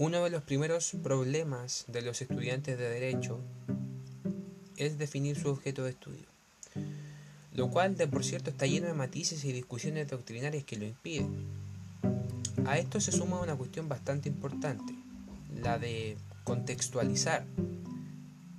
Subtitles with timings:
[0.00, 3.40] Uno de los primeros problemas de los estudiantes de Derecho
[4.76, 6.26] es definir su objeto de estudio,
[7.52, 11.48] lo cual de por cierto está lleno de matices y discusiones doctrinarias que lo impiden.
[12.64, 14.94] A esto se suma una cuestión bastante importante,
[15.60, 17.44] la de contextualizar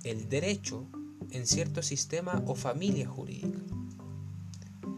[0.04, 0.84] el derecho
[1.30, 3.60] en cierto sistema o familia jurídica.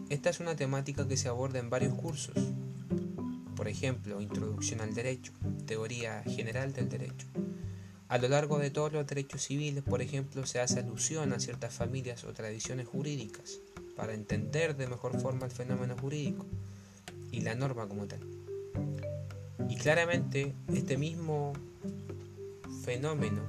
[0.09, 2.35] Esta es una temática que se aborda en varios cursos,
[3.55, 5.31] por ejemplo, Introducción al Derecho,
[5.65, 7.27] Teoría General del Derecho.
[8.07, 11.73] A lo largo de todos los derechos civiles, por ejemplo, se hace alusión a ciertas
[11.73, 13.59] familias o tradiciones jurídicas
[13.95, 16.45] para entender de mejor forma el fenómeno jurídico
[17.31, 18.19] y la norma como tal.
[19.69, 21.53] Y claramente este mismo
[22.83, 23.41] fenómeno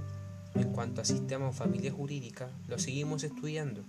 [0.54, 3.82] en cuanto a sistema o familia jurídica lo seguimos estudiando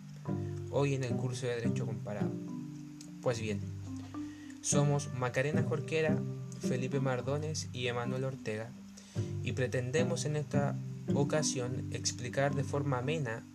[0.71, 2.31] hoy en el curso de Derecho Comparado.
[3.21, 3.62] Pues bien,
[4.62, 6.17] somos Macarena Jorquera,
[6.66, 8.71] Felipe Mardones y Emanuel Ortega
[9.44, 10.76] y pretendemos en esta
[11.13, 13.46] ocasión explicar de forma amena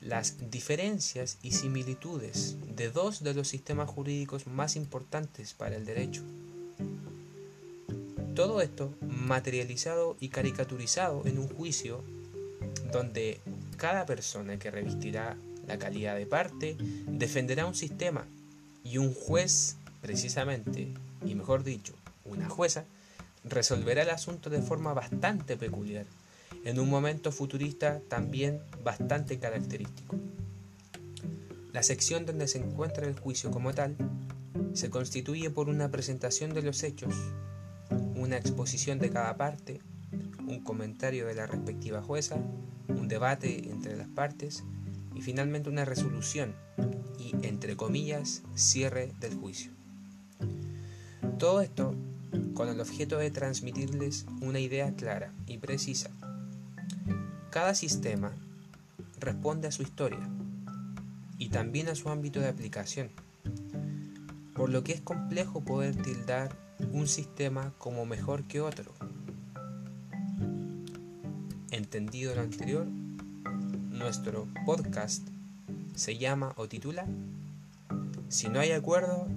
[0.00, 6.22] las diferencias y similitudes de dos de los sistemas jurídicos más importantes para el derecho.
[8.34, 12.02] Todo esto materializado y caricaturizado en un juicio
[12.92, 13.40] donde
[13.76, 16.76] cada persona que revestirá la calidad de parte
[17.06, 18.26] defenderá un sistema
[18.82, 20.92] y un juez precisamente,
[21.24, 22.84] y mejor dicho, una jueza,
[23.44, 26.06] resolverá el asunto de forma bastante peculiar,
[26.64, 30.16] en un momento futurista también bastante característico.
[31.72, 33.96] La sección donde se encuentra el juicio como tal
[34.74, 37.14] se constituye por una presentación de los hechos,
[38.14, 39.80] una exposición de cada parte,
[40.46, 42.36] un comentario de la respectiva jueza,
[42.88, 44.64] un debate entre las partes
[45.14, 46.54] y finalmente una resolución
[47.18, 49.72] y, entre comillas, cierre del juicio.
[51.38, 51.94] Todo esto
[52.54, 56.10] con el objeto de transmitirles una idea clara y precisa.
[57.50, 58.32] Cada sistema
[59.18, 60.28] responde a su historia
[61.38, 63.10] y también a su ámbito de aplicación,
[64.54, 66.56] por lo que es complejo poder tildar
[66.92, 68.92] un sistema como mejor que otro.
[71.70, 72.86] Entendido lo anterior,
[73.90, 75.26] nuestro podcast
[75.94, 77.06] se llama o titula
[78.28, 79.28] Si no hay acuerdo,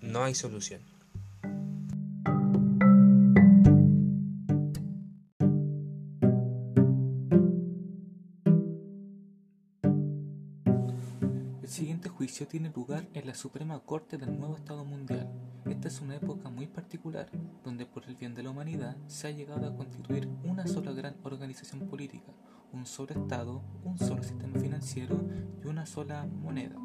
[0.00, 0.95] no hay solución.
[12.44, 15.26] Tiene lugar en la Suprema Corte del nuevo Estado Mundial.
[15.64, 17.30] Esta es una época muy particular,
[17.64, 21.16] donde por el bien de la humanidad se ha llegado a constituir una sola gran
[21.22, 22.32] organización política,
[22.72, 25.18] un solo Estado, un solo sistema financiero
[25.64, 26.76] y una sola moneda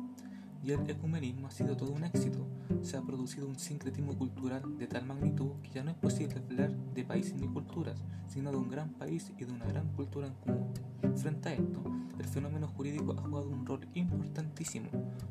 [0.64, 2.46] y el ecumenismo ha sido todo un éxito.
[2.82, 6.72] Se ha producido un sincretismo cultural de tal magnitud que ya no es posible hablar
[6.94, 10.34] de países ni culturas, sino de un gran país y de una gran cultura en
[10.36, 10.74] común.
[11.16, 11.84] Frente a esto,
[12.20, 14.90] el fenómeno jurídico ha jugado un rol importantísimo.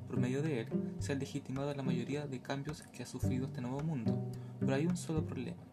[0.08, 3.60] Por medio de él, se han legitimado la mayoría de cambios que ha sufrido este
[3.60, 4.30] nuevo mundo.
[4.58, 5.69] Pero hay un solo problema.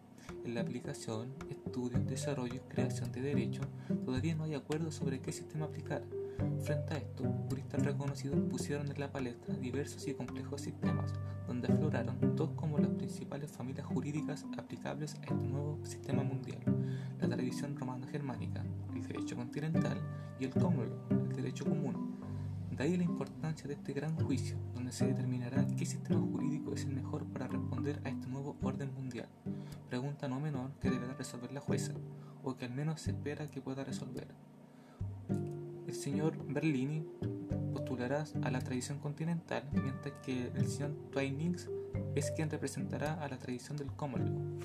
[0.48, 3.60] La aplicación, estudio, desarrollo y creación de derecho,
[4.06, 6.02] todavía no hay acuerdo sobre qué sistema aplicar.
[6.64, 11.12] Frente a esto, juristas reconocidos pusieron en la palestra diversos y complejos sistemas,
[11.46, 16.62] donde afloraron dos como las principales familias jurídicas aplicables a este nuevo sistema mundial,
[17.20, 20.00] la tradición romano-germánica, el derecho continental
[20.40, 22.17] y el common el derecho común.
[22.78, 26.84] De ahí la importancia de este gran juicio, donde se determinará qué sistema jurídico es
[26.84, 29.28] el mejor para responder a este nuevo orden mundial.
[29.90, 31.92] Pregunta no menor que deberá resolver la jueza,
[32.42, 34.28] o que al menos se espera que pueda resolver
[35.88, 37.02] el señor Berlini
[37.72, 41.68] postulará a la tradición continental, mientras que el señor Twinings
[42.14, 44.58] es quien representará a la tradición del common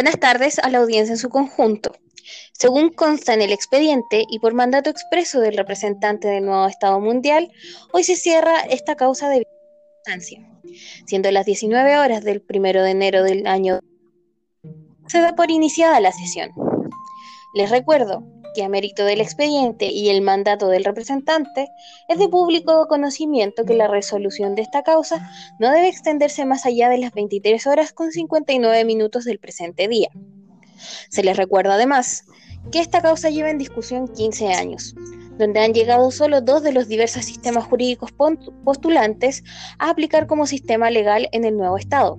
[0.00, 1.92] Buenas tardes a la audiencia en su conjunto.
[2.54, 7.52] Según consta en el expediente y por mandato expreso del representante del nuevo Estado Mundial,
[7.92, 9.46] hoy se cierra esta causa de
[9.98, 10.40] instancia,
[11.04, 13.80] siendo las 19 horas del 1 de enero del año
[15.06, 16.50] se da por iniciada la sesión.
[17.52, 18.24] Les recuerdo
[18.54, 21.68] que a mérito del expediente y el mandato del representante,
[22.08, 26.88] es de público conocimiento que la resolución de esta causa no debe extenderse más allá
[26.88, 30.10] de las 23 horas con 59 minutos del presente día.
[31.08, 32.24] Se les recuerda además
[32.72, 34.94] que esta causa lleva en discusión 15 años,
[35.38, 39.42] donde han llegado solo dos de los diversos sistemas jurídicos postulantes
[39.78, 42.18] a aplicar como sistema legal en el nuevo Estado.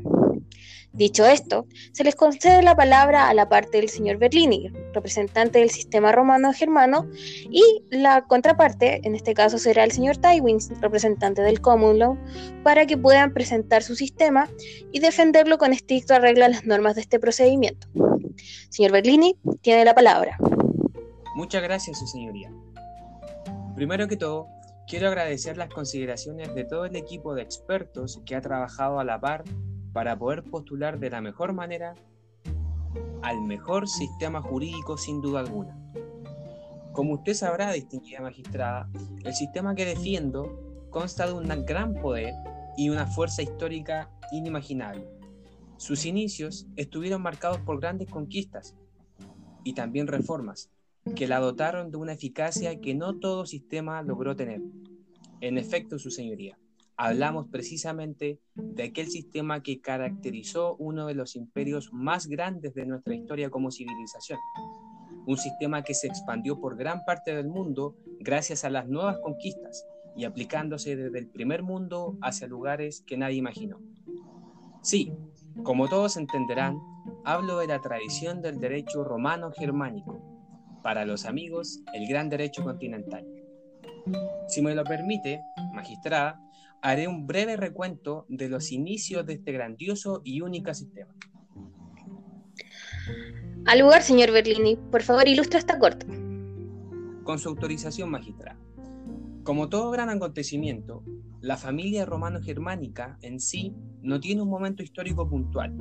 [0.93, 5.69] Dicho esto, se les concede la palabra a la parte del señor Berlini, representante del
[5.69, 7.07] sistema romano-germano,
[7.49, 12.17] y la contraparte, en este caso será el señor Tywin, representante del Common Law,
[12.63, 14.49] para que puedan presentar su sistema
[14.91, 17.87] y defenderlo con estricto arreglo a las normas de este procedimiento.
[18.69, 20.37] Señor Berlini, tiene la palabra.
[21.35, 22.51] Muchas gracias, su señoría.
[23.75, 24.49] Primero que todo,
[24.87, 29.21] quiero agradecer las consideraciones de todo el equipo de expertos que ha trabajado a la
[29.21, 29.45] par
[29.93, 31.95] para poder postular de la mejor manera
[33.21, 35.77] al mejor sistema jurídico sin duda alguna.
[36.93, 38.89] Como usted sabrá, distinguida magistrada,
[39.23, 42.33] el sistema que defiendo consta de un gran poder
[42.77, 45.07] y una fuerza histórica inimaginable.
[45.77, 48.75] Sus inicios estuvieron marcados por grandes conquistas
[49.63, 50.69] y también reformas
[51.15, 54.61] que la dotaron de una eficacia que no todo sistema logró tener.
[55.39, 56.59] En efecto, su señoría,
[57.01, 63.15] hablamos precisamente de aquel sistema que caracterizó uno de los imperios más grandes de nuestra
[63.15, 64.37] historia como civilización.
[65.25, 69.83] Un sistema que se expandió por gran parte del mundo gracias a las nuevas conquistas
[70.15, 73.79] y aplicándose desde el primer mundo hacia lugares que nadie imaginó.
[74.83, 75.11] Sí,
[75.63, 76.77] como todos entenderán,
[77.25, 80.21] hablo de la tradición del derecho romano germánico,
[80.83, 83.25] para los amigos, el gran derecho continental.
[84.47, 85.41] Si me lo permite,
[85.73, 86.39] magistrada,
[86.81, 91.13] haré un breve recuento de los inicios de este grandioso y único sistema.
[93.65, 96.07] Al lugar, señor Berlini, por favor ilustra esta corte.
[97.23, 98.59] Con su autorización, magistrada.
[99.43, 101.03] Como todo gran acontecimiento,
[101.39, 105.77] la familia romano-germánica en sí no tiene un momento histórico puntual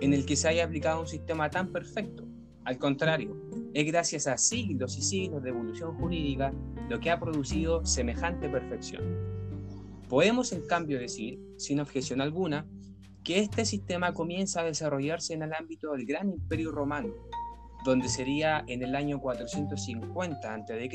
[0.00, 2.24] en el que se haya aplicado un sistema tan perfecto.
[2.64, 3.36] Al contrario,
[3.72, 6.52] es gracias a siglos y siglos de evolución jurídica
[6.88, 9.35] lo que ha producido semejante perfección.
[10.08, 12.66] Podemos en cambio decir, sin objeción alguna,
[13.24, 17.12] que este sistema comienza a desarrollarse en el ámbito del gran imperio romano,
[17.84, 20.88] donde sería en el año 450 a.C.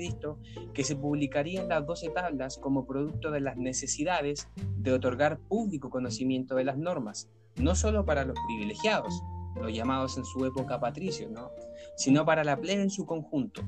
[0.73, 4.47] que se publicarían las doce tablas como producto de las necesidades
[4.77, 9.21] de otorgar público conocimiento de las normas, no solo para los privilegiados,
[9.55, 11.51] los llamados en su época patricios, ¿no?
[11.97, 13.61] sino para la plebe en su conjunto.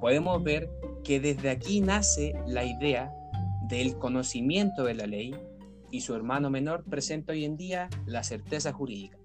[0.00, 0.70] Podemos ver
[1.02, 3.12] que desde aquí nace la idea
[3.68, 5.34] del conocimiento de la ley
[5.90, 9.18] y su hermano menor presenta hoy en día la certeza jurídica.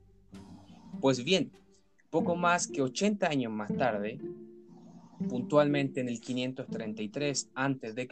[1.02, 1.52] Pues bien,
[2.10, 4.20] poco más que 80 años más tarde,
[5.30, 8.08] puntualmente en el 533 a.C.,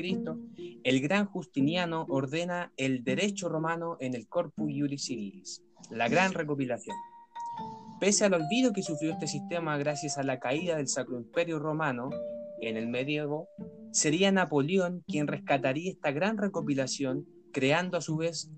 [0.84, 6.96] el gran Justiniano ordena el derecho romano en el Corpus Iuris Civilis, la gran recopilación.
[8.00, 12.10] Pese al olvido que sufrió este sistema gracias a la caída del Sacro Imperio Romano
[12.62, 13.50] en el medievo,
[13.92, 18.52] sería Napoleón quien rescataría esta gran recopilación, creando a su vez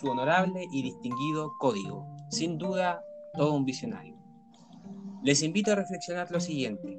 [0.00, 2.06] su honorable y distinguido código.
[2.30, 3.00] Sin duda,
[3.34, 4.16] todo un visionario.
[5.22, 6.98] Les invito a reflexionar lo siguiente.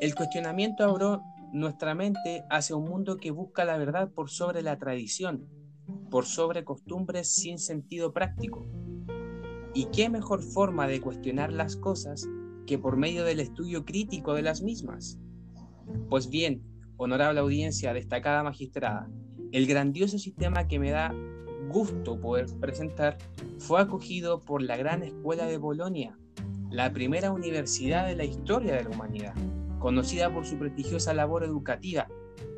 [0.00, 1.22] El cuestionamiento abrió
[1.52, 5.48] nuestra mente hacia un mundo que busca la verdad por sobre la tradición,
[6.10, 8.66] por sobre costumbres sin sentido práctico
[9.72, 12.28] ¿Y qué mejor forma de cuestionar las cosas
[12.66, 15.18] que por medio del estudio crítico de las mismas?
[16.08, 16.62] Pues bien,
[16.96, 19.10] honorable audiencia, destacada magistrada,
[19.52, 21.14] el grandioso sistema que me da
[21.68, 23.18] gusto poder presentar
[23.58, 26.18] fue acogido por la Gran Escuela de Bolonia,
[26.70, 29.34] la primera universidad de la historia de la humanidad,
[29.78, 32.06] conocida por su prestigiosa labor educativa,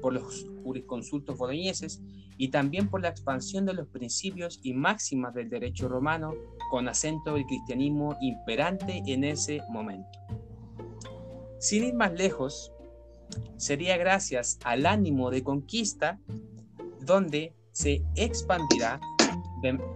[0.00, 2.02] por los jurisconsultos boloñeses
[2.42, 6.34] y también por la expansión de los principios y máximas del derecho romano
[6.72, 10.18] con acento del cristianismo imperante en ese momento.
[11.60, 12.72] Sin ir más lejos,
[13.58, 16.18] sería gracias al ánimo de conquista
[17.02, 19.00] donde se expandirá.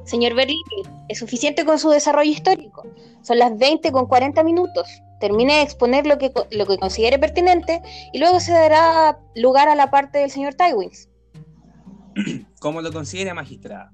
[0.05, 2.85] Señor Berlini, es suficiente con su desarrollo histórico.
[3.23, 4.87] Son las 20 con 40 minutos.
[5.19, 9.75] Termine de exponer lo que, lo que considere pertinente y luego se dará lugar a
[9.75, 11.09] la parte del señor Tywins.
[12.67, 13.93] Como lo considere magistrada.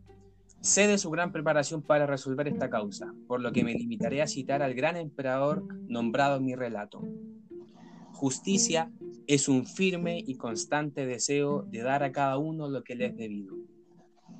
[0.62, 4.26] Sé de su gran preparación para resolver esta causa, por lo que me limitaré a
[4.26, 7.02] citar al gran emperador nombrado en mi relato.
[8.14, 8.90] Justicia
[9.26, 13.16] es un firme y constante deseo de dar a cada uno lo que le es
[13.18, 13.56] debido.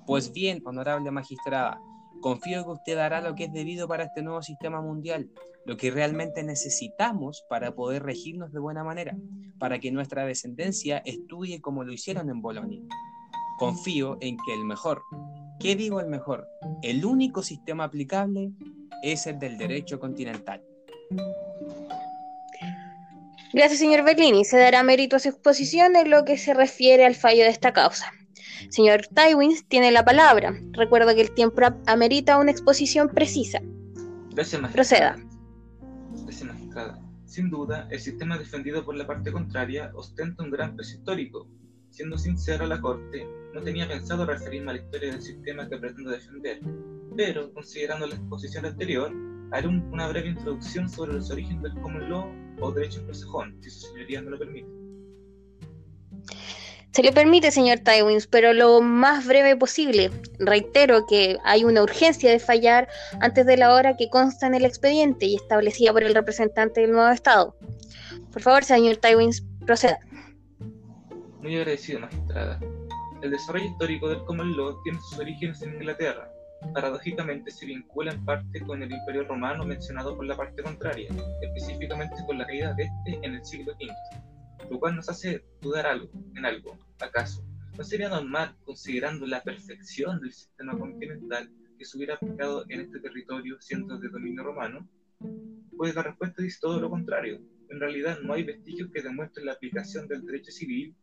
[0.07, 1.79] Pues bien, honorable magistrada,
[2.23, 5.29] confío que usted dará lo que es debido para este nuevo sistema mundial,
[5.67, 9.15] lo que realmente necesitamos para poder regirnos de buena manera,
[9.59, 12.81] para que nuestra descendencia estudie como lo hicieron en Bolonia.
[13.59, 15.03] Confío en que el mejor,
[15.63, 16.49] ¿Qué digo el mejor?
[16.83, 18.51] El único sistema aplicable
[19.01, 20.61] es el del derecho continental.
[23.53, 24.45] Gracias, señor Berlini.
[24.45, 27.73] Se dará mérito a su exposición en lo que se refiere al fallo de esta
[27.73, 28.11] causa.
[28.71, 30.53] Señor Tywins tiene la palabra.
[30.73, 33.61] Recuerdo que el tiempo amerita una exposición precisa.
[34.31, 35.17] Gracias, Proceda.
[36.25, 36.99] Gracias, magistrada.
[37.27, 41.47] Sin duda, el sistema defendido por la parte contraria ostenta un gran peso histórico.
[41.93, 46.11] Siendo sincero, la Corte no tenía pensado referirme a la historia del sistema que pretendo
[46.11, 46.59] defender,
[47.15, 49.13] pero, considerando la exposición anterior,
[49.51, 52.25] haré una breve introducción sobre los orígenes del common law
[52.61, 54.69] o derecho anglosajón, si su señoría me lo permite.
[56.93, 60.11] Se le permite, señor Tywins, pero lo más breve posible.
[60.39, 62.89] Reitero que hay una urgencia de fallar
[63.21, 66.93] antes de la hora que consta en el expediente y establecida por el representante del
[66.93, 67.55] nuevo Estado.
[68.33, 69.99] Por favor, señor Tywins, proceda.
[71.43, 72.61] Muy agradecido, magistrada.
[73.21, 76.31] El desarrollo histórico del common law tiene sus orígenes en Inglaterra,
[76.73, 81.09] paradójicamente se vincula en parte con el Imperio Romano mencionado por la parte contraria,
[81.41, 85.87] específicamente con la caída de este en el siglo V, lo cual nos hace dudar
[85.87, 87.45] algo, en algo, ¿acaso?
[87.77, 93.01] ¿No sería normal, considerando la perfección del sistema continental, que se hubiera aplicado en este
[93.01, 94.89] territorio siendo de dominio romano?
[95.77, 97.41] Pues la respuesta dice todo lo contrario.
[97.69, 100.95] En realidad no hay vestigios que demuestren la aplicación del derecho civil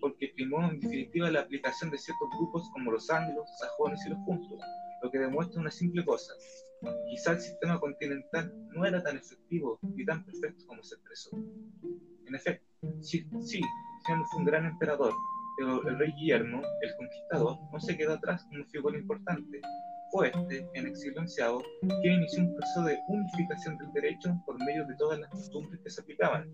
[0.00, 4.18] porque primó en definitiva la aplicación de ciertos grupos como los anglos, sajones y los
[4.26, 4.58] puntos,
[5.02, 6.32] lo que demuestra una simple cosa.
[7.08, 11.30] Quizá el sistema continental no era tan efectivo ni tan perfecto como se expresó.
[12.26, 12.66] En efecto,
[13.00, 13.60] sí, sí,
[14.04, 15.12] fue un gran emperador,
[15.56, 19.60] pero el rey Guillermo, el conquistador, no se quedó atrás como figura importante.
[20.10, 21.62] Fue este, en exilio ansiado,
[22.02, 25.90] quien inició un proceso de unificación del derecho por medio de todas las costumbres que
[25.90, 26.50] se aplicaban,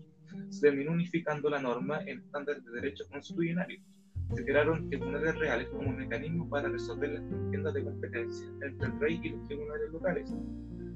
[0.49, 3.67] se terminó unificando la norma en estándares de derecho constitucional.
[4.35, 8.99] Se crearon tribunales reales como un mecanismo para resolver las contiendas de competencia entre el
[8.99, 10.33] rey y los tribunales locales.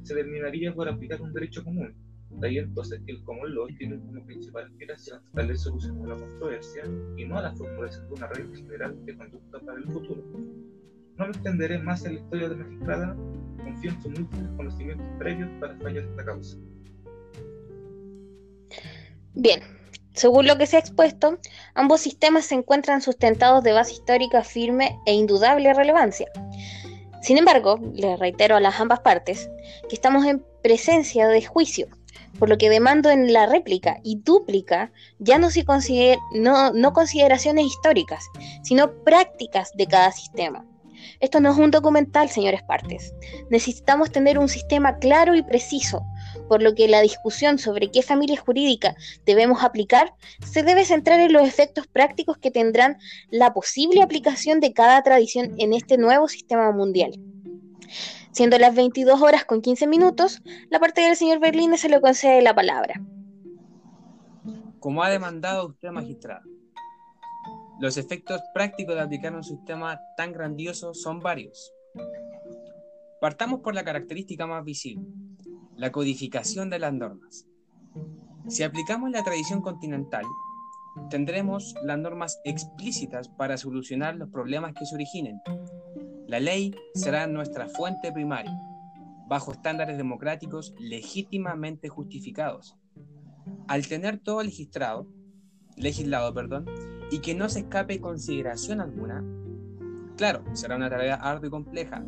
[0.03, 1.95] Se terminaría por aplicar un derecho común.
[2.29, 6.19] De ahí entonces que el common law tiene como principal aspiración darle solución a la
[6.19, 6.83] controversia
[7.17, 10.23] y no a la formulación de una regla general de conducta para el futuro.
[11.17, 13.15] No me extenderé más en la historia de la magistrada,
[13.63, 16.57] confío en sus múltiples conocimientos previos para fallar esta causa.
[19.35, 19.61] Bien,
[20.13, 21.39] según lo que se ha expuesto,
[21.73, 26.31] ambos sistemas se encuentran sustentados de base histórica firme e indudable relevancia.
[27.21, 29.49] Sin embargo, les reitero a las ambas partes
[29.89, 31.87] que estamos en presencia de juicio,
[32.37, 35.65] por lo que demando en la réplica y dúplica ya no, se
[36.33, 38.25] no, no consideraciones históricas,
[38.61, 40.65] sino prácticas de cada sistema.
[41.19, 43.13] Esto no es un documental, señores partes.
[43.49, 46.05] Necesitamos tener un sistema claro y preciso,
[46.53, 48.95] por lo que la discusión sobre qué familia jurídica
[49.25, 50.13] debemos aplicar
[50.45, 52.99] se debe centrar en los efectos prácticos que tendrán
[53.31, 57.19] la posible aplicación de cada tradición en este nuevo sistema mundial.
[58.33, 62.43] Siendo las 22 horas con 15 minutos, la parte del señor Berlín se le concede
[62.43, 63.01] la palabra.
[64.79, 66.43] Como ha demandado usted, magistrado,
[67.79, 71.73] los efectos prácticos de aplicar un sistema tan grandioso son varios.
[73.19, 75.07] Partamos por la característica más visible,
[75.77, 77.47] la codificación de las normas.
[78.47, 80.25] Si aplicamos la tradición continental,
[81.09, 85.39] tendremos las normas explícitas para solucionar los problemas que se originen.
[86.27, 88.53] La ley será nuestra fuente primaria,
[89.27, 92.77] bajo estándares democráticos legítimamente justificados.
[93.67, 96.65] Al tener todo legislado, perdón,
[97.11, 99.23] y que no se escape consideración alguna,
[100.17, 102.05] claro, será una tarea ardua y compleja,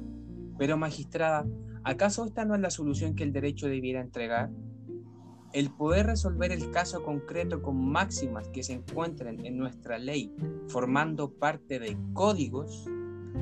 [0.57, 1.45] pero magistrada,
[1.85, 4.49] ¿Acaso esta no es la solución que el derecho debiera entregar?
[5.53, 10.33] El poder resolver el caso concreto con máximas que se encuentren en nuestra ley,
[10.67, 12.87] formando parte de códigos,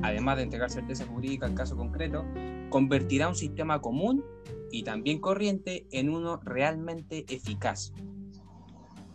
[0.01, 2.25] además de entregar certeza jurídica al caso concreto,
[2.69, 4.25] convertirá un sistema común
[4.73, 7.93] y también corriente en uno realmente eficaz.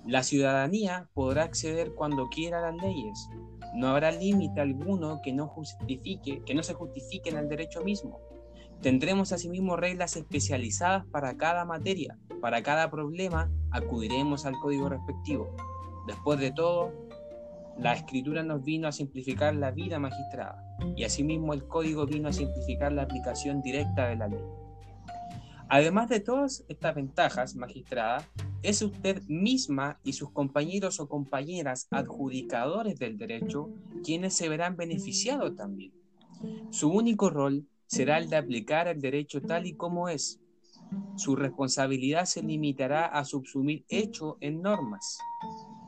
[0.06, 3.28] La ciudadanía podrá acceder cuando quiera a las leyes.
[3.74, 8.22] No habrá límite alguno que no justifique, que no se justifique en el derecho mismo.
[8.82, 12.16] Tendremos asimismo reglas especializadas para cada materia.
[12.40, 15.54] Para cada problema acudiremos al código respectivo.
[16.06, 16.92] Después de todo,
[17.76, 20.64] la escritura nos vino a simplificar la vida magistrada
[20.96, 24.44] y asimismo el código vino a simplificar la aplicación directa de la ley.
[25.68, 28.26] Además de todas estas ventajas, magistrada,
[28.62, 33.70] es usted misma y sus compañeros o compañeras adjudicadores del derecho
[34.02, 35.92] quienes se verán beneficiados también.
[36.70, 40.40] Su único rol será el de aplicar el derecho tal y como es.
[41.16, 45.18] Su responsabilidad se limitará a subsumir hecho en normas,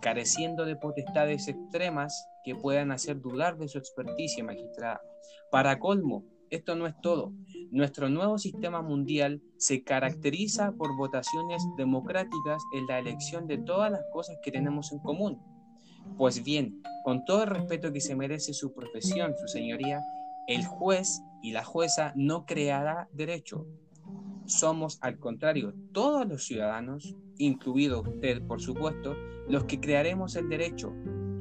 [0.01, 5.01] careciendo de potestades extremas que puedan hacer dudar de su experticia magistrada.
[5.51, 7.33] Para colmo, esto no es todo.
[7.71, 14.03] Nuestro nuevo sistema mundial se caracteriza por votaciones democráticas en la elección de todas las
[14.13, 15.39] cosas que tenemos en común.
[16.17, 20.03] Pues bien, con todo el respeto que se merece su profesión, su señoría,
[20.51, 23.69] el juez y la jueza no creará derecho.
[24.47, 29.15] Somos, al contrario, todos los ciudadanos, incluido usted, por supuesto,
[29.49, 30.93] los que crearemos el derecho,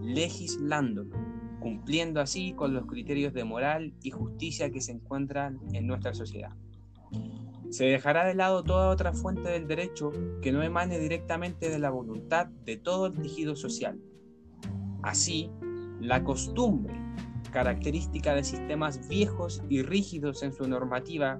[0.04, 1.18] legislándolo,
[1.60, 6.52] cumpliendo así con los criterios de moral y justicia que se encuentran en nuestra sociedad.
[7.72, 10.12] Se dejará de lado toda otra fuente del derecho
[10.44, 14.00] que no emane directamente de la voluntad de todo el tejido social.
[15.02, 15.50] Así,
[16.00, 17.09] la costumbre,
[17.52, 21.40] característica de sistemas viejos y rígidos en su normativa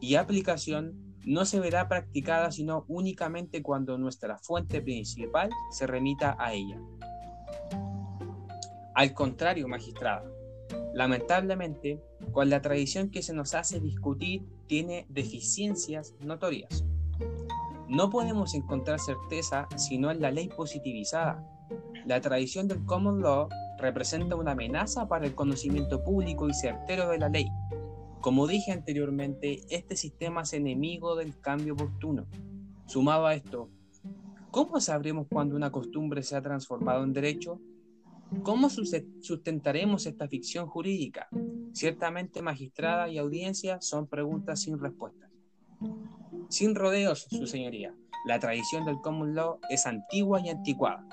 [0.00, 0.94] y aplicación,
[1.24, 6.80] no se verá practicada sino únicamente cuando nuestra fuente principal se remita a ella.
[8.94, 10.24] Al contrario, magistrada,
[10.94, 12.00] lamentablemente,
[12.32, 16.84] con la tradición que se nos hace discutir tiene deficiencias notorias.
[17.88, 21.44] No podemos encontrar certeza sino en la ley positivizada.
[22.04, 23.48] La tradición del common law
[23.78, 27.48] representa una amenaza para el conocimiento público y certero de la ley.
[28.20, 32.26] Como dije anteriormente, este sistema es enemigo del cambio oportuno.
[32.86, 33.70] Sumado a esto,
[34.50, 37.60] ¿cómo sabremos cuando una costumbre se ha transformado en derecho?
[38.42, 41.28] ¿Cómo sustentaremos esta ficción jurídica?
[41.72, 45.30] Ciertamente magistrada y audiencia son preguntas sin respuestas.
[46.48, 47.94] Sin rodeos, su señoría,
[48.26, 51.06] la tradición del common law es antigua y anticuada.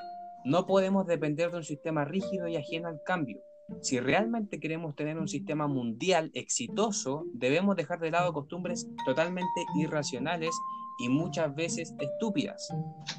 [0.46, 3.42] No podemos depender de un sistema rígido y ajeno al cambio.
[3.82, 10.52] Si realmente queremos tener un sistema mundial exitoso, debemos dejar de lado costumbres totalmente irracionales
[11.00, 12.68] y muchas veces estúpidas.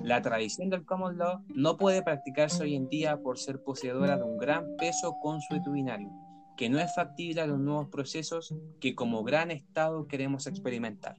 [0.03, 4.25] La tradición del common law no puede practicarse hoy en día por ser poseedora de
[4.25, 6.11] un gran peso consuetudinario,
[6.57, 11.17] que no es factible a los nuevos procesos que como gran Estado queremos experimentar.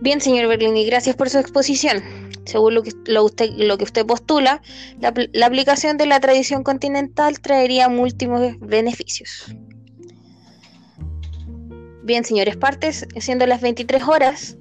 [0.00, 2.02] Bien, señor Berlini, gracias por su exposición.
[2.44, 4.62] Según lo que, usted, lo que usted postula,
[5.00, 9.54] la, la aplicación de la tradición continental traería múltiples beneficios.
[12.04, 14.58] Bien, señores partes, siendo las 23 horas,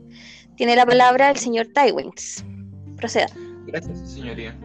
[0.55, 2.45] tiene la palabra el señor Tywins.
[2.97, 3.27] Proceda.
[3.65, 4.55] Gracias, señoría.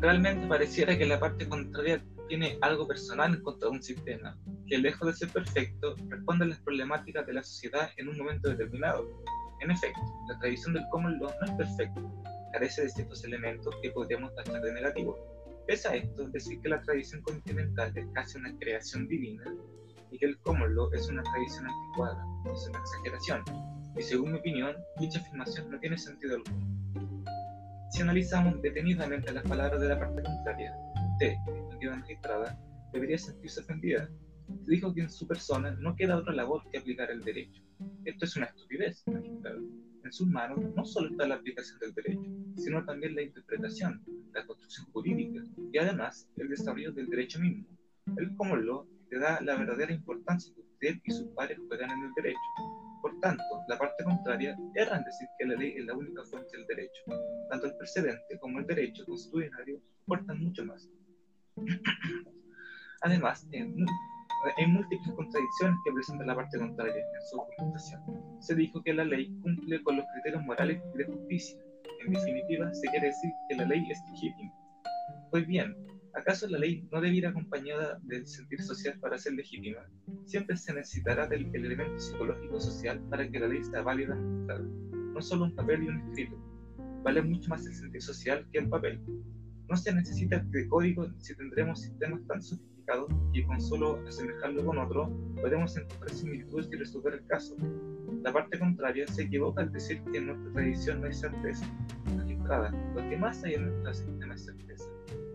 [0.00, 4.78] Realmente pareciera que la parte contraria tiene algo personal en contra de un sistema, que
[4.78, 9.08] lejos de ser perfecto, responde a las problemáticas de la sociedad en un momento determinado.
[9.60, 12.00] En efecto, la tradición del common law no es perfecta,
[12.52, 15.18] carece de ciertos elementos que podríamos tachar de negativos.
[15.66, 19.44] Pese a esto, decir que la tradición continental es casi una creación divina
[20.10, 23.44] y que el common law es una tradición anticuada, es una exageración,
[23.96, 26.80] y según mi opinión, dicha afirmación no tiene sentido alguno.
[27.90, 30.74] Si analizamos detenidamente las palabras de la parte contraria,
[31.12, 31.34] usted,
[31.72, 32.58] entidad magistrada,
[32.92, 34.08] debería sentirse ofendida.
[34.66, 37.62] Dijo que en su persona no queda otra labor que aplicar el derecho.
[38.04, 39.60] Esto es una estupidez, magistrado.
[40.04, 44.46] En sus manos no solo está la aplicación del derecho, sino también la interpretación, la
[44.46, 47.66] construcción jurídica y además el desarrollo del derecho mismo.
[48.16, 52.04] El common law te da la verdadera importancia que usted y sus pares juegan en
[52.04, 52.38] el derecho.
[53.02, 56.56] Por tanto, la parte contraria erra en decir que la ley es la única fuente
[56.56, 57.02] del derecho.
[57.48, 60.88] Tanto el precedente como el derecho constitucionario aportan mucho más.
[63.02, 63.48] Además,
[64.56, 68.02] hay múltiples contradicciones que presenta la parte contraria en su argumentación.
[68.40, 71.58] Se dijo que la ley cumple con los criterios morales de justicia.
[72.04, 74.52] En definitiva, se quiere decir que la ley es legítima.
[75.30, 75.76] Pues bien,
[76.14, 79.78] ¿Acaso la ley no debe ir acompañada del sentir social para ser legítima?
[80.26, 85.44] Siempre se necesitará del elemento psicológico social para que la ley sea válida No solo
[85.44, 86.36] un papel y un escrito.
[87.04, 89.00] Vale mucho más el sentir social que el papel.
[89.68, 92.69] No se necesita de código si tendremos sistemas tan sofisticados
[93.32, 97.56] que con solo asemejarlo con otro podemos encontrar similitudes y resolver el caso.
[98.22, 101.66] La parte contraria se equivoca al decir que en nuestra tradición no hay certeza.
[102.16, 104.90] Magistrada, lo que más hay en nuestra sistema es certeza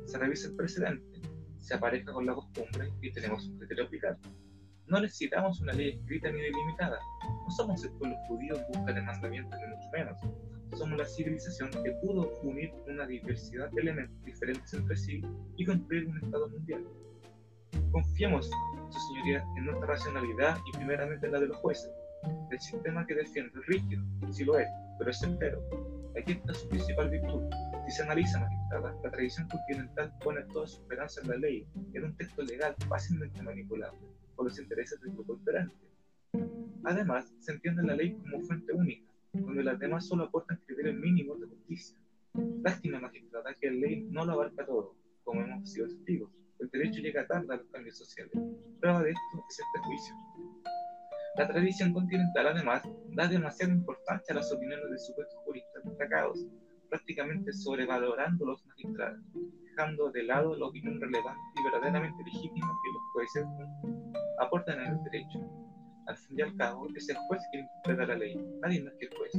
[0.06, 1.20] se revisa el precedente,
[1.60, 4.18] se apareja con la costumbre y tenemos un criterio aplicado.
[4.88, 7.00] No necesitamos una ley escrita ni delimitada.
[7.24, 10.20] No somos el pueblo judío en busca de mandamientos ni mucho menos.
[10.78, 15.22] Somos la civilización que pudo unir una diversidad de elementos diferentes entre sí
[15.58, 16.86] y construir un Estado mundial.
[17.92, 18.50] Confiemos,
[18.90, 21.92] su señoría, en nuestra racionalidad y primeramente en la de los jueces.
[22.52, 25.62] El sistema que defiende es rígido, sí lo es, pero es entero.
[26.18, 27.44] Aquí está su principal virtud,
[27.86, 32.04] si se analiza, magistrada, la tradición continental pone toda su esperanza en la ley, en
[32.04, 34.00] un texto legal fácilmente manipulable
[34.36, 35.76] por los intereses del grupo diferente.
[36.84, 41.40] Además, se entiende la ley como fuente única, donde las demás solo aportan criterios mínimos
[41.40, 41.96] de justicia.
[42.64, 46.32] Lástima, magistrada, que la ley no lo abarca todo, como hemos sido testigos.
[46.66, 48.34] El derecho llega tarde a los cambios sociales.
[48.80, 50.16] Prueba de esto es este juicio.
[51.38, 56.44] La tradición continental, además, da demasiada importancia a las opiniones de supuestos juristas destacados
[56.90, 59.20] prácticamente sobrevalorando los magistrados,
[59.64, 63.46] dejando de lado la opinión relevante y verdaderamente legítima que los jueces
[64.40, 65.40] aportan en el derecho.
[66.08, 69.06] Al fin y al cabo, es el juez quien interpreta la ley, nadie más que
[69.06, 69.32] el juez,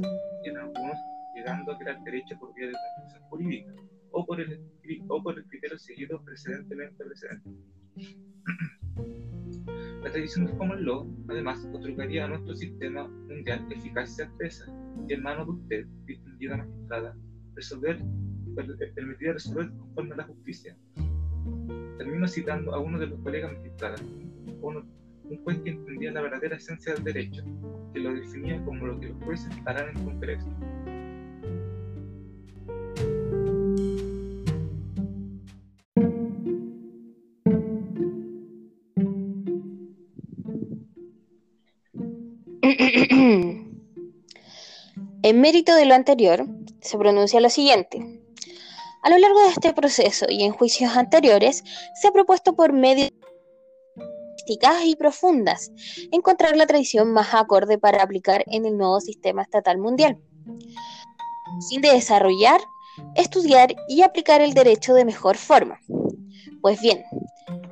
[0.43, 0.97] y en algunos
[1.35, 3.73] llegando a crear derecho por vía de conclusión jurídica
[4.11, 4.59] o por el,
[5.07, 7.49] o por el criterio seguido precedentemente precedente.
[10.03, 14.65] La tradición del common law, además, otorgaría a nuestro sistema mundial eficacia expresa
[15.07, 17.15] y en manos de usted, distinguida magistrada,
[17.55, 17.99] resolver,
[18.95, 20.77] permitiría resolver conforme a la justicia.
[21.97, 24.01] Termino citando a uno de los colegas magistrados,
[24.61, 24.85] uno,
[25.25, 27.43] un juez que entendía la verdadera esencia del derecho,
[27.93, 30.53] que lo definía como lo que los jueces harán en conferencia.
[45.27, 46.45] En mérito de lo anterior,
[46.79, 47.99] se pronuncia lo siguiente.
[49.03, 51.65] A lo largo de este proceso y en juicios anteriores,
[52.01, 53.11] se ha propuesto por medios
[54.85, 55.69] y profundas
[56.13, 60.17] encontrar la tradición más acorde para aplicar en el nuevo sistema estatal mundial,
[61.59, 62.61] sin de desarrollar,
[63.15, 65.81] estudiar y aplicar el derecho de mejor forma.
[66.61, 67.03] Pues bien,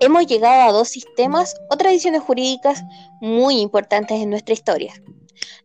[0.02, 2.84] hemos llegado a dos sistemas o tradiciones jurídicas
[3.22, 4.94] muy importantes en nuestra historia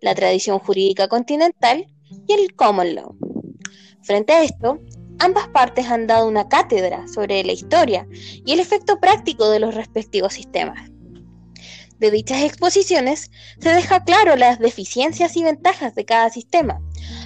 [0.01, 1.87] la tradición jurídica continental
[2.27, 3.15] y el common law.
[4.03, 4.81] Frente a esto,
[5.19, 9.75] ambas partes han dado una cátedra sobre la historia y el efecto práctico de los
[9.75, 10.91] respectivos sistemas.
[11.99, 16.81] De dichas exposiciones se deja claro las deficiencias y ventajas de cada sistema,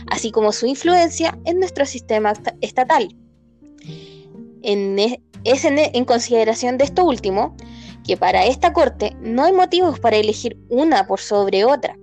[0.09, 3.17] así como su influencia en nuestro sistema estatal.
[4.63, 7.57] E, es en, en consideración de esto último
[8.05, 11.97] que para esta Corte no hay motivos para elegir una por sobre otra,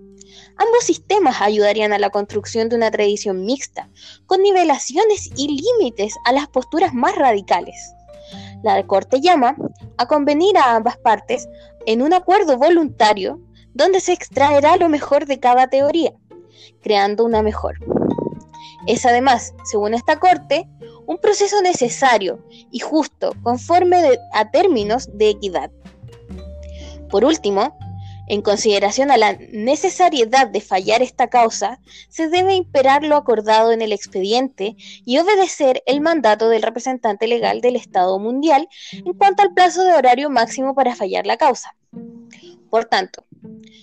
[0.61, 3.89] Ambos sistemas ayudarían a la construcción de una tradición mixta,
[4.27, 7.95] con nivelaciones y límites a las posturas más radicales.
[8.61, 9.55] La Corte llama
[9.97, 11.49] a convenir a ambas partes
[11.87, 13.39] en un acuerdo voluntario
[13.73, 16.13] donde se extraerá lo mejor de cada teoría,
[16.83, 17.79] creando una mejor.
[18.85, 20.69] Es además, según esta Corte,
[21.07, 25.71] un proceso necesario y justo conforme a términos de equidad.
[27.09, 27.75] Por último,
[28.31, 33.81] en consideración a la necesariedad de fallar esta causa, se debe imperar lo acordado en
[33.81, 39.53] el expediente y obedecer el mandato del representante legal del Estado mundial en cuanto al
[39.53, 41.75] plazo de horario máximo para fallar la causa.
[42.69, 43.25] Por tanto,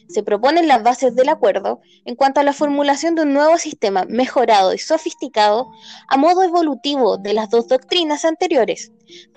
[0.09, 4.07] se proponen las bases del acuerdo en cuanto a la formulación de un nuevo sistema
[4.09, 5.69] mejorado y sofisticado
[6.09, 8.93] a modo evolutivo de las dos doctrinas anteriores.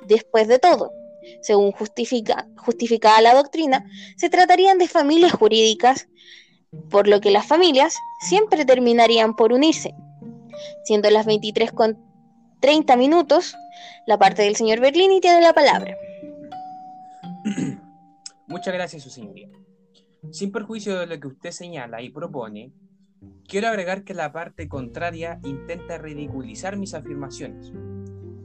[0.08, 0.94] Después de todo,
[1.42, 3.86] según justifica, justificada la doctrina,
[4.18, 6.08] se tratarían de familias jurídicas,
[6.90, 9.94] por lo que las familias siempre terminarían por unirse.
[10.84, 11.98] Siendo las 23 con
[12.62, 13.56] 30 minutos,
[14.06, 15.96] la parte del señor Berlini tiene la palabra.
[18.48, 19.50] Muchas gracias, su señoría.
[20.32, 22.72] Sin perjuicio de lo que usted señala y propone,
[23.48, 27.72] quiero agregar que la parte contraria intenta ridiculizar mis afirmaciones.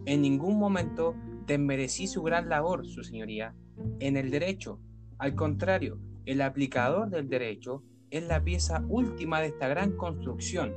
[0.06, 1.14] En ningún momento
[1.46, 3.54] desmerecí su gran labor, su señoría,
[4.00, 4.80] en el derecho.
[5.18, 10.74] Al contrario, el aplicador del derecho es la pieza última de esta gran construcción.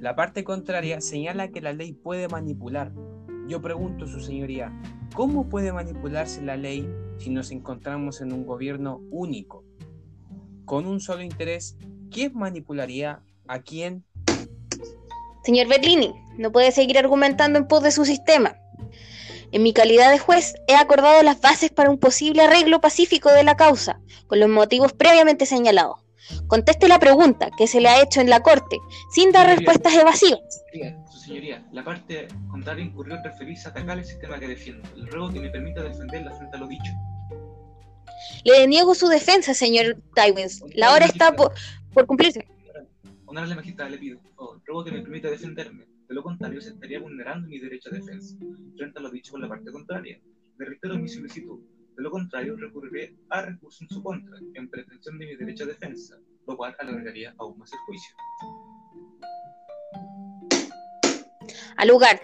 [0.00, 2.92] La parte contraria señala que la ley puede manipular.
[3.48, 4.72] Yo pregunto, su señoría,
[5.14, 9.64] ¿cómo puede manipularse la ley si nos encontramos en un gobierno único?
[10.64, 11.76] Con un solo interés,
[12.10, 14.04] ¿quién manipularía a quién?
[15.44, 18.54] Señor Berlini, no puede seguir argumentando en pos de su sistema.
[19.50, 23.44] En mi calidad de juez, he acordado las bases para un posible arreglo pacífico de
[23.44, 26.00] la causa, con los motivos previamente señalados.
[26.48, 28.78] Conteste la pregunta que se le ha hecho en la Corte,
[29.10, 30.62] sin dar respuestas evasivas.
[31.10, 34.86] Su señoría, la parte contraria incurrió en referirse a atacar el sistema que defiendo.
[34.94, 36.92] Le ruego que me permita defenderla frente a lo dicho.
[38.44, 40.62] Le niego su defensa, señor Tywins.
[40.74, 41.54] La hora está por,
[42.06, 42.46] cumplirse.
[43.24, 45.87] Honorable magistrada, le pido, por ruego que me permita defenderme.
[46.08, 48.34] De lo contrario, se estaría vulnerando mi derecho a defensa,
[48.76, 50.18] frente a lo dicho por la parte contraria.
[50.58, 51.60] Le reitero mi solicitud.
[51.96, 55.66] De lo contrario, recurriré a recurso en su contra, en pretensión de mi derecho a
[55.66, 58.16] defensa, lo cual alargaría aún más el juicio.
[61.76, 62.22] Al lugar.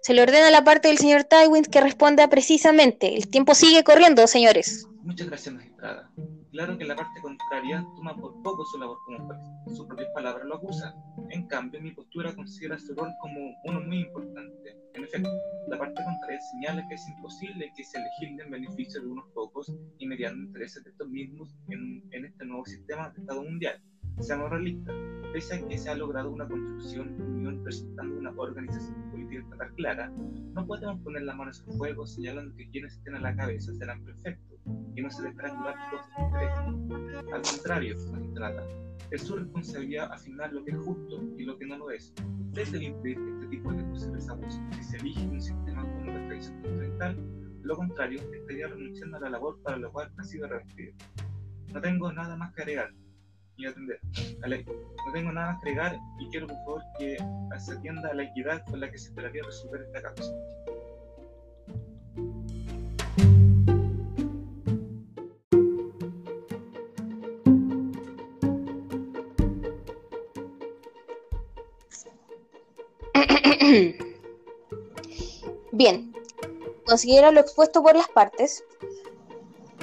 [0.00, 3.16] Se le ordena a la parte del señor Tywin que responda precisamente.
[3.16, 4.86] El tiempo sigue corriendo, señores.
[5.04, 6.10] Muchas gracias, magistrada.
[6.50, 9.38] Claro que la parte contraria toma por poco su labor como juez.
[9.76, 10.94] Sus propias palabras lo acusan.
[11.28, 14.78] En cambio, mi postura considera su rol como uno muy importante.
[14.94, 15.28] En efecto,
[15.68, 19.70] la parte contraria señala que es imposible que se legisle en beneficio de unos pocos
[19.98, 23.82] y mediante intereses de estos mismos en, en este nuevo sistema de Estado mundial.
[24.20, 24.94] Seamos realistas,
[25.34, 30.08] pese a que se ha logrado una construcción unión presentando una organización política estatal clara,
[30.08, 34.02] no podemos poner las manos en fuego señalando que quienes estén a la cabeza serán
[34.02, 34.53] perfectos
[34.94, 35.52] y no se les todos
[36.18, 36.58] intereses.
[37.32, 38.62] Al contrario, magistrada,
[39.10, 42.12] es su responsabilidad afinar lo que es justo y lo que no lo es.
[42.48, 44.60] Usted debe impedir este tipo de posibles abusos.
[44.76, 47.16] Si se elige un sistema como la tradición continental,
[47.62, 50.92] lo contrario, estaría renunciando a la labor para la cual ha sido revestido.
[51.72, 52.90] No tengo nada más que agregar
[53.56, 54.00] y atender.
[55.06, 57.16] No tengo nada más que agregar y quiero por favor que
[57.58, 60.32] se atienda a la equidad con la que se esperaría resolver esta causa.
[75.72, 76.12] Bien,
[76.86, 78.64] considera lo expuesto por las partes.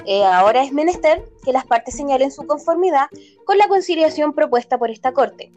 [0.06, 3.06] Eh, ahora es menester que las partes señalen su conformidad
[3.44, 5.52] con la conciliación propuesta por esta Corte.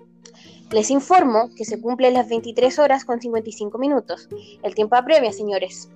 [0.71, 4.27] Les informo que se cumplen las 23 horas con 55 minutos.
[4.63, 5.89] El tiempo apremia, señores.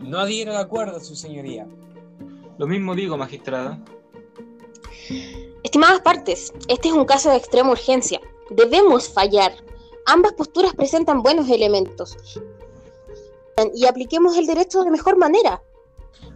[0.00, 1.66] No adhiero de acuerdo, su señoría.
[2.56, 3.78] Lo mismo digo, magistrada.
[5.62, 8.20] Estimadas partes, este es un caso de extrema urgencia.
[8.50, 9.52] Debemos fallar.
[10.10, 12.16] Ambas posturas presentan buenos elementos
[13.74, 15.60] y apliquemos el derecho de mejor manera.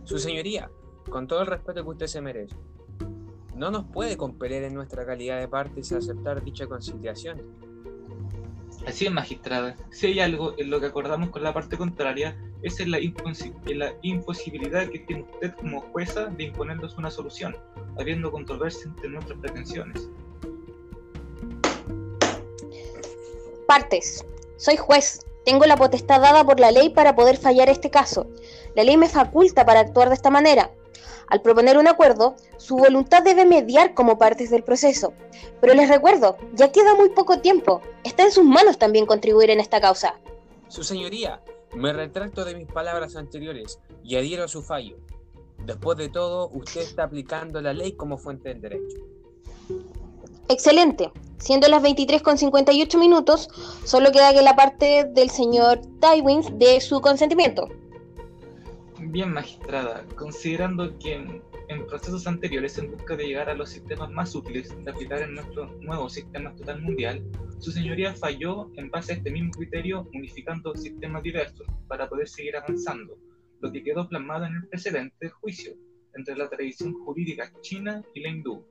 [0.05, 0.71] Su señoría,
[1.09, 2.55] con todo el respeto que usted se merece,
[3.57, 7.41] no nos puede compeler en nuestra calidad de partes a aceptar dicha conciliación.
[8.87, 9.75] Así es, magistrada.
[9.91, 13.95] Si hay algo en lo que acordamos con la parte contraria, es en la, la
[14.03, 17.57] imposibilidad que tiene usted como jueza de imponernos una solución,
[17.99, 20.11] habiendo controversia entre nuestras pretensiones.
[23.73, 24.23] Partes.
[24.59, 25.25] Soy juez.
[25.47, 28.27] Tengo la potestad dada por la ley para poder fallar este caso.
[28.77, 30.71] La ley me faculta para actuar de esta manera.
[31.29, 35.15] Al proponer un acuerdo, su voluntad debe mediar como partes del proceso.
[35.63, 37.81] Pero les recuerdo, ya queda muy poco tiempo.
[38.05, 40.17] Está en sus manos también contribuir en esta causa.
[40.69, 41.41] Su señoría,
[41.75, 44.99] me retracto de mis palabras anteriores y adhiero a su fallo.
[45.65, 48.99] Después de todo, usted está aplicando la ley como fuente del derecho.
[50.51, 51.11] Excelente.
[51.43, 53.49] Siendo las 23.58 minutos,
[53.85, 57.69] solo queda que la parte del señor Tywins de su consentimiento.
[59.01, 64.09] Bien, magistrada, considerando que en, en, procesos anteriores, en busca de llegar a los sistemas
[64.13, 67.21] más útiles de aplicar en nuestro nuevo sistema total mundial,
[67.59, 72.57] su señoría falló en base a este mismo criterio, unificando sistemas diversos para poder seguir
[72.57, 73.19] avanzando,
[73.61, 75.75] lo que quedó plasmado en el precedente juicio
[76.15, 78.65] entre la tradición jurídica china y la hindú.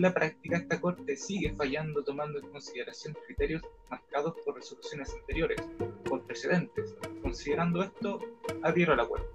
[0.00, 3.60] En la práctica, esta Corte sigue fallando tomando en consideración criterios
[3.90, 5.60] marcados por resoluciones anteriores,
[6.08, 6.94] por precedentes.
[7.20, 8.18] Considerando esto,
[8.62, 9.26] adhiero al acuerdo.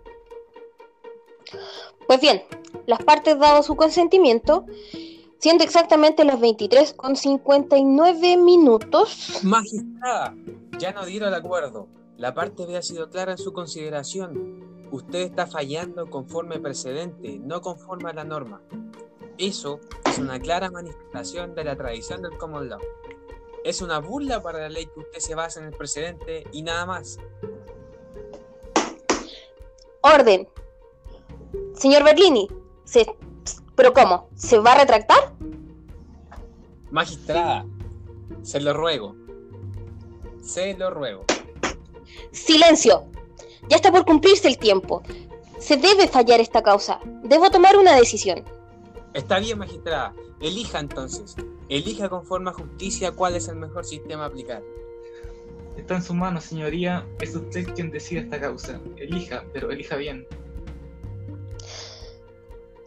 [2.08, 2.42] Pues bien,
[2.88, 4.66] las partes dado su consentimiento,
[5.38, 9.42] siendo exactamente las 23 con 59 minutos.
[9.44, 10.34] Magistrada,
[10.80, 11.88] ya no dieron el acuerdo.
[12.18, 14.88] La parte había sido clara en su consideración.
[14.92, 18.64] Usted está fallando conforme precedente, no conforme a la norma.
[19.38, 22.80] Eso es una clara manifestación de la tradición del common law.
[23.64, 26.86] Es una burla para la ley que usted se basa en el precedente y nada
[26.86, 27.18] más.
[30.02, 30.48] Orden.
[31.74, 32.48] Señor Berlini,
[32.86, 33.06] se...
[33.76, 34.30] ¿pero cómo?
[34.36, 35.34] ¿Se va a retractar?
[36.92, 37.66] Magistrada,
[38.42, 39.16] se lo ruego.
[40.42, 41.26] Se lo ruego.
[42.32, 43.06] Silencio.
[43.68, 45.02] Ya está por cumplirse el tiempo.
[45.58, 47.00] Se debe fallar esta causa.
[47.24, 48.46] Debo tomar una decisión.
[49.16, 50.14] Está bien, magistrada.
[50.42, 51.38] Elija entonces.
[51.70, 54.62] Elija conforme a justicia cuál es el mejor sistema a aplicar.
[55.78, 57.08] Está en su mano, señoría.
[57.22, 58.82] Es usted quien decide esta causa.
[58.98, 60.28] Elija, pero elija bien.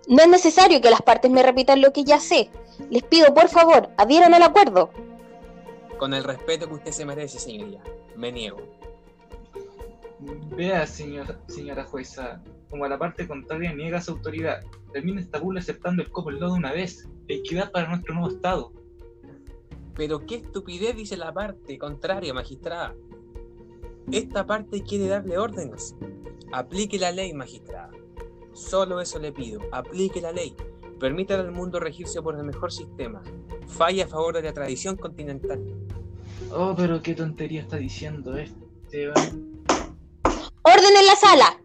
[0.06, 2.50] No es necesario que las partes me repitan lo que ya sé.
[2.90, 4.90] Les pido, por favor, adhieran al acuerdo.
[5.98, 7.82] Con el respeto que usted se merece, señoría.
[8.16, 8.58] Me niego.
[10.20, 14.62] Vea, señor, señora jueza, como a la parte contraria niega su autoridad.
[14.92, 17.08] Termina esta bula aceptando el copo de una vez.
[17.28, 18.72] Equidad para nuestro nuevo Estado.
[19.94, 22.94] Pero qué estupidez dice la parte contraria, magistrada.
[24.10, 25.94] Esta parte quiere darle órdenes.
[26.52, 27.90] Aplique la ley, magistrada.
[28.52, 29.60] Solo eso le pido.
[29.72, 30.54] Aplique la ley.
[30.98, 33.22] Permítale al mundo regirse por el mejor sistema.
[33.66, 35.62] Falla a favor de la tradición continental.
[36.52, 39.08] Oh, pero qué tontería está diciendo este.
[39.10, 41.60] Orden en la sala.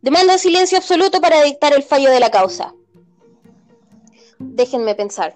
[0.00, 2.72] Demanda silencio absoluto para dictar el fallo de la causa.
[4.38, 5.34] Déjenme pensar.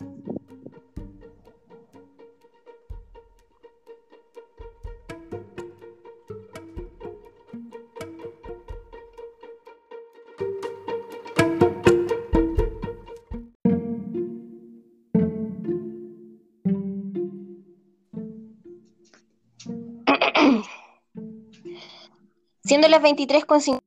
[22.64, 23.81] Siendo las 23.50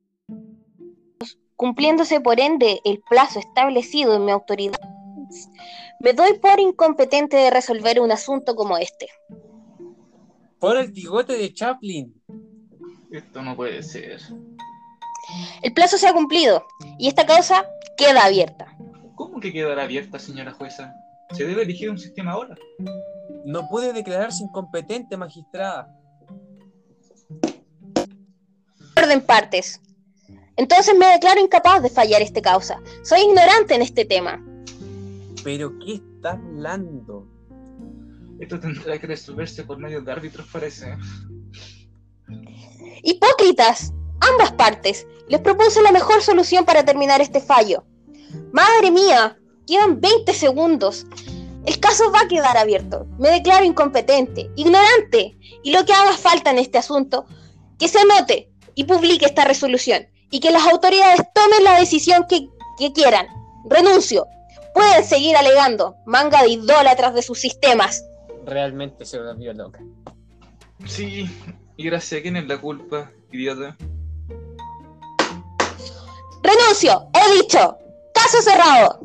[1.56, 4.78] cumpliéndose por ende el plazo establecido en mi autoridad,
[6.00, 9.08] me doy por incompetente de resolver un asunto como este.
[10.58, 12.14] Por el bigote de Chaplin.
[13.10, 14.20] Esto no puede ser.
[15.62, 16.66] El plazo se ha cumplido
[16.98, 17.66] y esta causa
[17.96, 18.76] queda abierta.
[19.14, 20.92] ¿Cómo que quedará abierta, señora jueza?
[21.32, 22.54] Se debe elegir un sistema ahora.
[23.44, 25.88] No puede declararse incompetente, magistrada.
[28.96, 29.80] Orden partes.
[30.56, 32.80] Entonces me declaro incapaz de fallar esta causa.
[33.02, 34.42] Soy ignorante en este tema.
[35.44, 37.26] ¿Pero qué está hablando?
[38.40, 40.96] Esto tendrá que resolverse por medio de árbitros, parece.
[43.02, 45.06] Hipócritas, ambas partes.
[45.28, 47.84] Les propuse la mejor solución para terminar este fallo.
[48.52, 51.06] Madre mía, quedan 20 segundos.
[51.64, 53.06] El caso va a quedar abierto.
[53.18, 55.36] Me declaro incompetente, ignorante.
[55.62, 57.26] Y lo que haga falta en este asunto,
[57.78, 60.06] que se anote y publique esta resolución.
[60.30, 63.26] Y que las autoridades tomen la decisión que, que quieran.
[63.68, 64.26] Renuncio.
[64.74, 65.96] Pueden seguir alegando.
[66.04, 68.04] Manga de idólatras de sus sistemas.
[68.44, 69.80] Realmente se volvió loca.
[70.84, 71.30] Sí,
[71.76, 73.76] y gracias a quién es la culpa, idiota.
[76.42, 77.08] Renuncio.
[77.14, 77.78] He dicho.
[78.14, 79.00] Caso cerrado.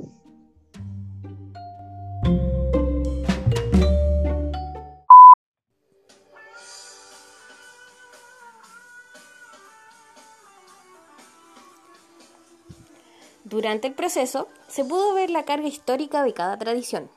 [13.51, 17.11] Durante el proceso se pudo ver la carga histórica de cada tradición.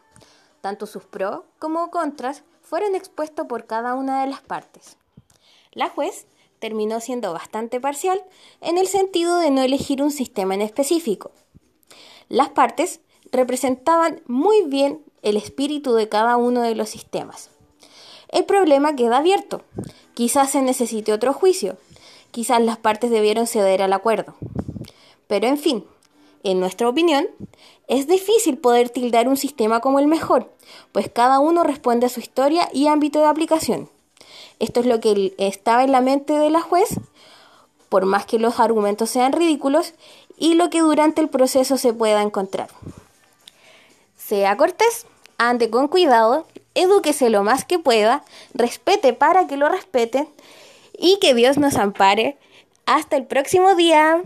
[0.61, 4.99] Tanto sus pros como contras fueron expuestos por cada una de las partes.
[5.71, 6.27] La juez
[6.59, 8.21] terminó siendo bastante parcial
[8.61, 11.31] en el sentido de no elegir un sistema en específico.
[12.29, 17.51] Las partes representaban muy bien el espíritu de cada uno de los sistemas.
[18.29, 19.63] El problema queda abierto.
[20.15, 21.77] Quizás se necesite otro juicio.
[22.33, 24.35] Quizás las partes debieron ceder al acuerdo.
[25.29, 25.85] Pero en fin,
[26.45, 27.27] en nuestra opinión,
[27.89, 30.53] es difícil poder tildar un sistema como el mejor,
[30.93, 33.91] pues cada uno responde a su historia y ámbito de aplicación.
[34.61, 37.01] Esto es lo que estaba en la mente de la juez,
[37.89, 39.95] por más que los argumentos sean ridículos,
[40.37, 42.69] y lo que durante el proceso se pueda encontrar.
[44.17, 45.07] Sea cortés,
[45.39, 50.29] ande con cuidado, edúquese lo más que pueda, respete para que lo respeten
[50.99, 52.37] y que Dios nos ampare.
[52.87, 54.23] Hasta el próximo día.